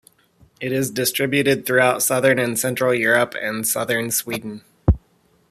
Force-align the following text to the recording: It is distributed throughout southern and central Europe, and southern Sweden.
It 0.59 0.71
is 0.71 0.89
distributed 0.89 1.63
throughout 1.67 2.01
southern 2.01 2.39
and 2.39 2.57
central 2.57 2.91
Europe, 2.91 3.35
and 3.39 3.67
southern 3.67 4.09
Sweden. 4.09 4.63